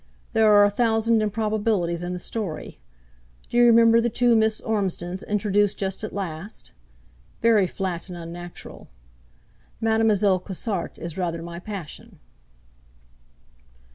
[0.33, 2.79] There are a thousand improbabilities in the story.
[3.51, 6.71] Do you remember the two Miss Ormsdens introduced just at last?
[7.43, 8.87] Very flat and unnatural.
[9.79, 10.39] Madelle.
[10.39, 12.17] Cossart is rather my passion.'